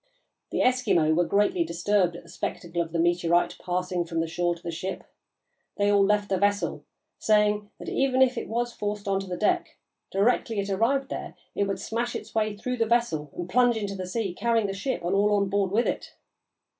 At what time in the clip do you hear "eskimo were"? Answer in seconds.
0.61-1.25